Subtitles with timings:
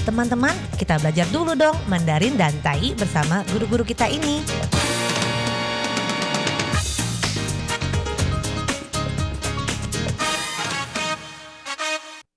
[0.00, 4.40] Teman-teman, kita belajar dulu dong Mandarin dan Tai bersama guru-guru kita ini.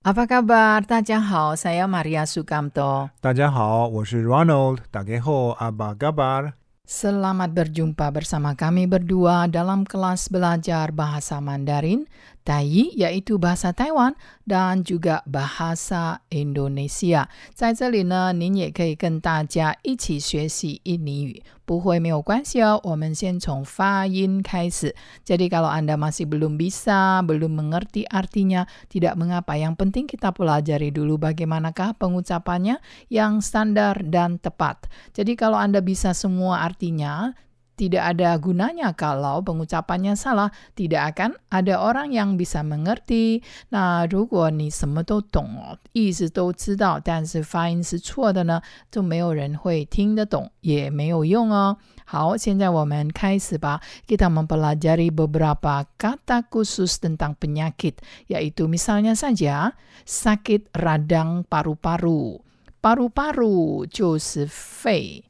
[0.03, 0.83] Apa kabar?
[0.83, 3.07] Tadjahau, saya Maria Sukamto.
[3.23, 4.83] Tadjahau, saya Ronald.
[4.91, 6.59] Tageho, apa kabar?
[6.83, 12.03] Selamat berjumpa bersama kami berdua dalam kelas belajar bahasa Mandarin
[12.44, 12.64] Tai
[12.96, 14.16] yaitu bahasa Taiwan
[14.48, 17.28] dan juga bahasa Indonesia.
[17.52, 22.80] 在这里呢，您也可以跟大家一起学习印尼语，不会没有关系哦。
[22.84, 24.96] 我们先从发音开始。
[25.26, 29.60] Jadi kalau Anda masih belum bisa, belum mengerti artinya, tidak mengapa.
[29.60, 32.80] Yang penting kita pelajari dulu bagaimanakah pengucapannya
[33.12, 34.88] yang standar dan tepat.
[35.12, 37.36] Jadi kalau Anda bisa semua artinya,
[37.82, 43.46] tidak ada gunanya kalau pengucapannya salah, tidak akan ada orang yang bisa mengerti.
[43.70, 51.78] 那如果你什么都懂哦，意思都知道，但是发音是错的呢，就没有人会听得懂，也没有用哦。
[52.04, 53.80] 好，现在我们开始吧。
[54.08, 62.42] Kita mempelajari beberapa kata khusus tentang penyakit, yaitu misalnya saja sakit radang paru-paru.
[62.82, 65.22] Paru-paru 就是肺，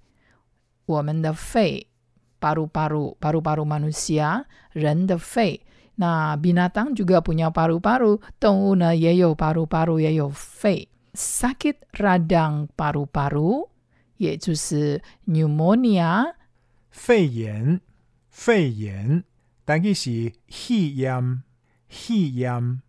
[0.86, 1.89] 我们的肺。
[2.44, 4.44] paru-paru, paru-paru manusia,
[4.75, 5.63] ren de fei.
[5.95, 10.91] Nah, binatang juga punya paru-paru, tong una yeyo paru-paru yeyo fei.
[11.16, 13.63] Sakit radang paru-paru,
[14.19, 14.52] yaitu
[15.23, 16.35] pneumonia,
[16.91, 17.80] fei yen,
[18.27, 19.23] fei yen,
[19.63, 21.47] tapi si hi yam,
[21.88, 22.83] hi yam.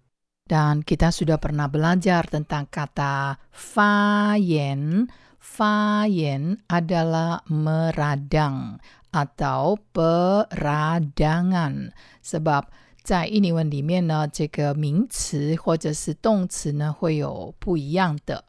[0.45, 5.09] Dan kita sudah pernah belajar tentang kata fayen.
[5.45, 8.81] Fayen adalah meradang
[9.14, 11.92] atau peradangan.
[12.24, 12.66] Sebab
[13.04, 18.46] 在印尼文里面呢，这个名词或者是动词呢会有不一样的。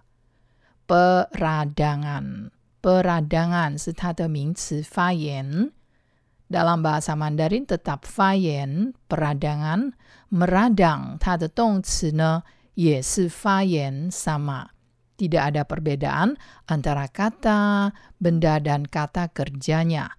[0.86, 2.50] peradangan,
[2.82, 5.72] peradangan 是它的名词发言。
[6.50, 9.94] dalam bahasa Mandarin tetap fayen, peradangan,
[10.34, 12.42] meradang, 它的动词呢
[12.74, 14.74] 也是发言 sama.
[15.14, 16.34] Tidak ada perbedaan
[16.66, 20.18] antara kata, benda, dan kata kerjanya.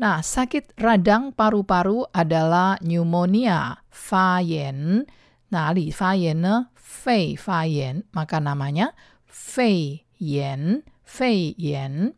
[0.00, 5.04] Nah, sakit radang paru-paru adalah pneumonia, fayen.
[5.52, 8.96] Nah, li fayen ne, fei fayen, maka namanya
[9.28, 12.16] fei yen, fei yen.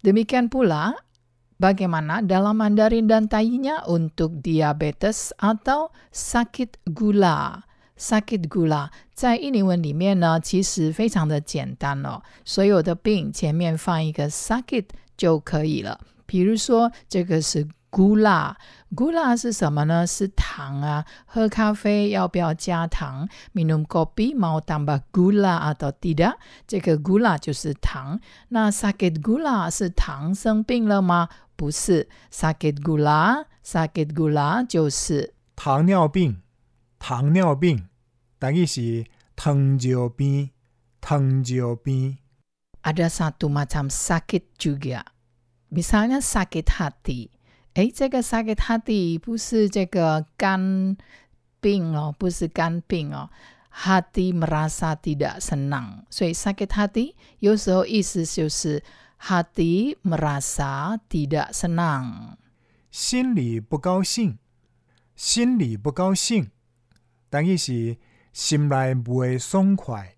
[0.00, 0.96] Demikian pula
[1.58, 7.66] bagaimana dalam Mandarin dan Tainya untuk diabetes atau sakit gula.
[7.98, 12.22] sakit gula 在印尼文里面呢，其实非常的简单哦。
[12.44, 15.98] 所有的病前面放一个 sakit 就可以了。
[16.25, 20.05] 比如说，这个是 gula，gula 是什么呢？
[20.07, 21.05] 是糖啊。
[21.25, 26.35] 喝咖啡要不要加糖？minum kopi mau tambah gula atau tidak？
[26.67, 28.19] 这个 gula 就是糖。
[28.49, 31.29] 那 sakit gula 是糖生病了吗？
[31.55, 36.41] 不是，sakit gula，sakit gula 就是糖尿病，
[36.97, 37.87] 糖尿病，
[38.39, 40.49] 但係是糖尿病，
[40.99, 42.17] 糖尿病。
[42.81, 45.05] ada satu macam sakit juga.
[45.72, 47.30] Misalnya sakit hati.
[47.74, 50.96] 诶，这个 sakit hati 不是这个肝
[51.60, 53.30] 病哦，不是肝病哦。
[53.70, 58.82] hati merasa tidak senang，所以 sakit hati 有时候意思就是
[59.20, 62.36] hati merasa tidak senang。
[62.90, 64.38] 心里不高兴，
[65.14, 66.50] 心里不高兴，
[67.30, 67.98] 但系是
[68.32, 70.16] 心内袂爽快，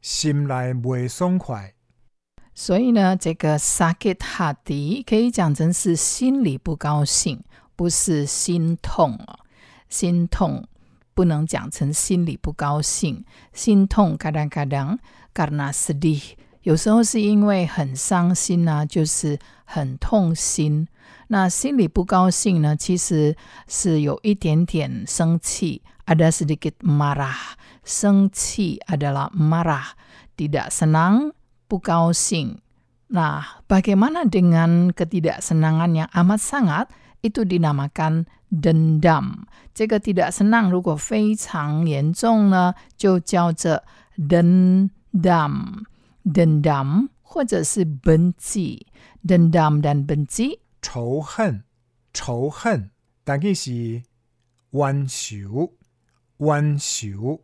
[0.00, 1.74] 心内袂爽快。
[2.54, 7.42] 所以呢，这个 sakit hati 可以讲成是心里不高兴，
[7.74, 9.38] 不是心痛哦。
[9.88, 10.68] 心痛
[11.14, 14.98] 不能讲成心里不高兴，心痛 kadang-kadang
[15.34, 20.86] karena sedih，有时候是因为很伤心啊，就是很痛心。
[21.28, 23.34] 那心里不高兴呢，其实
[23.66, 27.54] 是有一点点生气，ada sedikit marah。
[27.84, 31.32] 生气 adalah marah，tidak senang。
[31.68, 32.60] 不高兴。
[33.08, 36.86] Nah, bagaimana dengan ketidaksenangan yang amat sangat?
[37.20, 39.46] Itu dinamakan dendam.
[39.74, 43.82] 这个 tidak senang 如果非常严重呢，就叫做
[44.16, 51.64] dendam。dendam 或者是 benci。dendam dan benci 仇恨，
[52.14, 52.90] 仇恨，
[53.22, 54.02] 但系是
[54.70, 55.74] 冤仇，
[56.38, 57.42] 冤仇。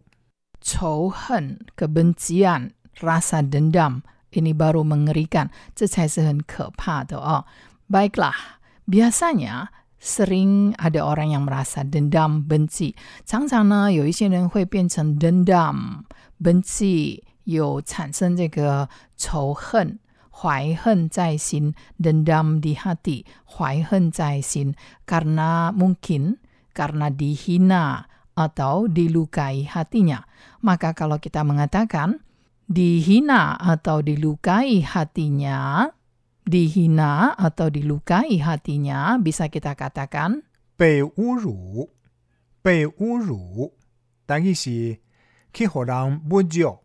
[0.63, 2.71] 仇恨 kebencian
[3.01, 7.45] rasa dendam ini baru mengerikan，这才是很可怕的哦。
[7.89, 9.69] Baiklah, biasanya
[10.01, 12.95] sering ada orang yang merasa dendam benci，
[13.25, 16.05] 常常呢有一些人会变成 dendam
[16.43, 19.99] benci 有产生这个仇恨、
[20.31, 24.75] 怀恨在心 dendam di hati, 怀恨在心
[25.07, 26.37] karena mungkin
[26.75, 28.05] karena dihina
[28.37, 30.27] atau dilukai hatinya.
[30.61, 32.21] Maka kalau kita mengatakan
[32.71, 35.87] dihina atau dilukai hatinya,
[36.43, 40.43] dihina atau dilukai hatinya bisa kita katakan
[40.77, 41.91] 被侮辱，
[42.63, 43.73] 被侮辱，
[44.27, 44.99] 等于是
[45.53, 46.79] 去互人侮辱，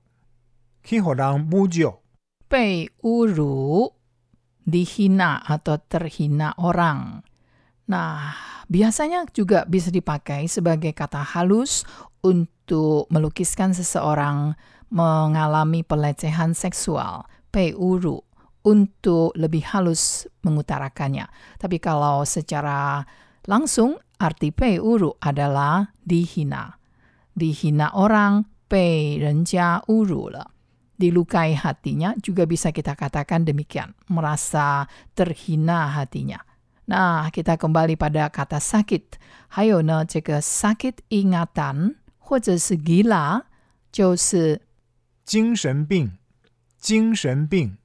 [0.84, 2.02] 去互人侮辱。
[2.48, 3.94] 被侮辱
[4.68, 7.24] dihina atau terhina orang.
[7.88, 11.87] Nah, biasanya juga bisa dipakai sebagai kata halus
[12.23, 14.59] untuk melukiskan seseorang
[14.91, 18.23] mengalami pelecehan seksual, peuru,
[18.67, 21.31] untuk lebih halus mengutarakannya.
[21.59, 23.07] Tapi kalau secara
[23.47, 26.75] langsung arti peuru adalah dihina.
[27.37, 30.51] Dihina orang, pe renja uru lah.
[30.97, 36.41] Dilukai hatinya juga bisa kita katakan demikian, merasa terhina hatinya.
[36.86, 39.16] Nah, kita kembali pada kata sakit.
[39.48, 43.44] 还有呢，这个 sakit ingatan 或者是 gila
[43.92, 44.62] 就是
[45.24, 46.18] 精神病，
[46.80, 47.78] 精神病，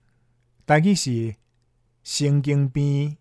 [0.64, 1.36] 等于是
[2.02, 3.16] 神经病，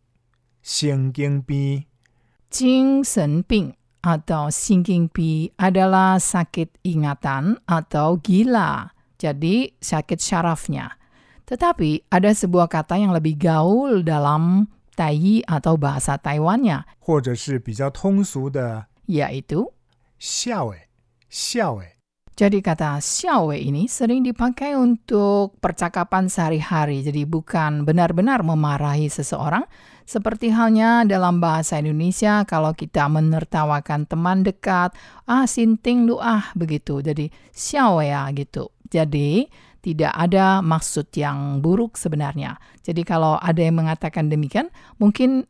[0.62, 1.86] 神经病。
[2.50, 3.76] 精神病
[4.06, 8.94] atau sinking pi adalah sakit ingatan atau gila.
[9.18, 10.96] Jadi sakit syarafnya.
[11.50, 14.70] Tetapi ada sebuah kata yang lebih gaul dalam
[15.00, 19.72] Taiyi atau bahasa Taiwannya, 或者是比较通俗的 yaitu
[20.20, 20.88] 笑诶，
[21.30, 21.96] 笑诶，
[22.36, 27.00] Jadi kata xiaowei ini sering dipakai untuk percakapan sehari-hari.
[27.00, 29.64] Jadi bukan benar-benar memarahi seseorang.
[30.04, 34.92] Seperti halnya dalam bahasa Indonesia kalau kita menertawakan teman dekat,
[35.32, 37.00] ah sinting lu ah begitu.
[37.00, 38.68] Jadi xiaowei ya gitu.
[38.92, 39.48] Jadi
[39.81, 42.61] tidak ada maksud yang buruk sebenarnya.
[42.85, 44.69] Jadi kalau ada yang mengatakan demikian,
[45.01, 45.49] mungkin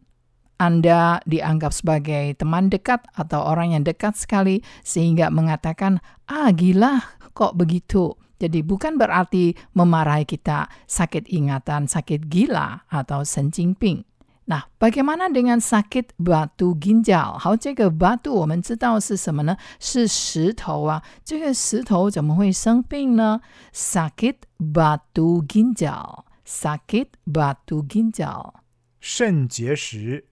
[0.61, 7.01] anda dianggap sebagai teman dekat atau orang yang dekat sekali sehingga mengatakan, "Ah, gila,
[7.33, 14.10] kok begitu?" Jadi bukan berarti memarahi kita sakit ingatan, sakit gila atau senjingping.
[14.50, 17.34] Nah, bagaimana dengan sakit batu ginjal？
[17.40, 19.58] 好，这个 batu 我们知道是什么呢？
[19.80, 21.02] 是石头啊。
[21.24, 23.42] 这个石头怎么会生病呢？
[23.74, 28.54] sakit batu ginjal，sakit batu ginjal。
[29.02, 30.26] 肾结石，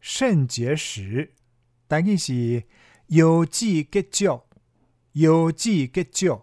[0.00, 1.30] 肾结石，
[1.86, 2.64] 等于是
[3.14, 4.40] 腰肌结石，
[5.12, 6.40] 腰肌结石。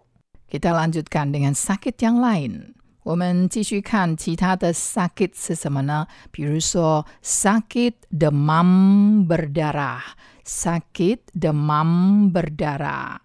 [0.48, 2.72] Kita lanjutkan dengan sakit yang lain.
[3.06, 6.06] 我们继续看其他的 sakit 是什么呢？
[6.30, 10.02] 比如说 sakit demam berdarah,
[10.44, 13.18] sakit demam berdarah.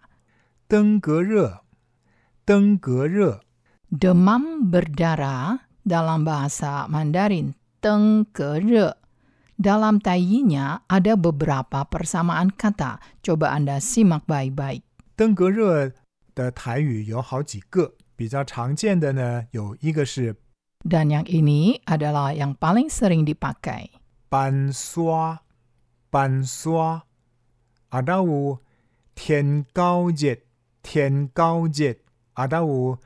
[0.68, 1.62] 登革热，
[2.44, 3.42] 登革热，
[3.88, 9.00] Demam berdarah dalam bahasa Mandarin, tengkere.
[9.56, 13.00] Dalam taiyinya ada beberapa persamaan kata.
[13.24, 14.83] Coba Anda simak baik-baik.
[15.15, 15.94] 登革热
[16.36, 20.36] 的台语有好几个， 比较常见的呢，有一个是
[20.88, 23.89] Dan yang ini adalah yang paling sering dipakai.
[24.30, 25.42] 斑刷，
[26.09, 27.04] 斑刷，
[27.89, 28.59] 啊，da有
[29.15, 30.38] 天高热，
[30.83, 31.95] 天高热，
[32.33, 33.00] 啊，da有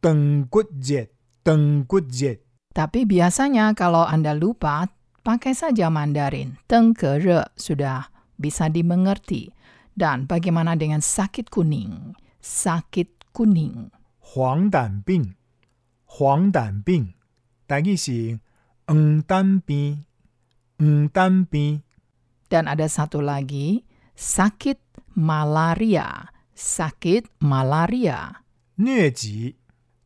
[0.00, 1.08] 长骨热，
[1.44, 2.38] 长骨热。
[2.72, 4.88] Tapi biasanya kalau Anda lupa,
[5.26, 6.56] pakai saja Mandarin.
[6.70, 9.52] Tengkere sudah bisa dimengerti.
[9.90, 12.14] Dan bagaimana dengan sakit kuning?
[12.40, 13.90] Sakit kuning.
[14.24, 15.34] 黄疸病，
[16.04, 17.14] 黄疸病，
[17.66, 18.40] 但伊是
[18.86, 20.04] 黄疸病，
[20.78, 21.82] 黄疸病。
[22.48, 23.84] Dan ada satu lagi,
[24.16, 24.78] sakit
[25.14, 26.30] malaria.
[26.54, 28.42] Sakit malaria.
[28.76, 29.56] 疟疾，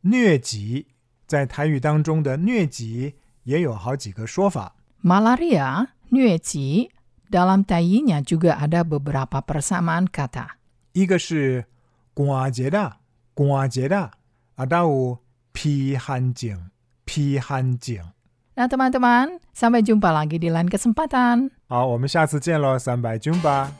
[0.03, 0.85] 疟疾，
[1.27, 4.75] 在台语当中的疟疾也有好几个说法。
[5.03, 6.89] Malaria, nyueci,
[7.29, 10.57] dalam taiyinya juga ada beberapa persamaan kata.
[10.93, 11.65] 一个是
[12.15, 12.97] 寒热啦，
[13.34, 14.10] 寒热啦，
[14.56, 15.18] 啊，da 有
[15.52, 16.70] 皮汗症，
[17.04, 17.98] 皮汗症。
[18.56, 21.50] Nah teman-teman, sampai jumpa lagi di lain kesempatan.
[21.68, 23.72] 好，我们下次见喽，三百军吧。